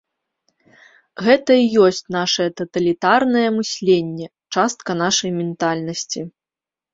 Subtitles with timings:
[1.25, 4.27] Гэта і ёсць нашае таталітарнае мысленне,
[4.57, 6.19] частка нашай ментальнасці.